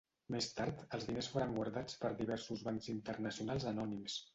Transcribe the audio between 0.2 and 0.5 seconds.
Més